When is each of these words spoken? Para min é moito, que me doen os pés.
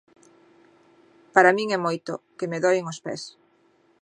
Para 1.35 1.55
min 1.57 1.67
é 1.77 1.79
moito, 1.85 2.13
que 2.37 2.49
me 2.51 2.59
doen 2.63 2.85
os 2.91 2.99
pés. 3.05 3.21